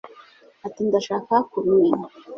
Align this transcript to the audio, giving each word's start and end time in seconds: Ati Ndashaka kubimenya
Ati 0.67 0.81
Ndashaka 0.87 1.33
kubimenya 1.51 2.07